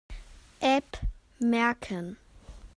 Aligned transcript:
App 0.63 0.97
merken. 1.39 2.17